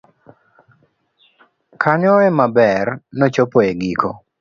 [1.81, 2.85] kanyo ema ber
[3.17, 4.09] nochopo e giko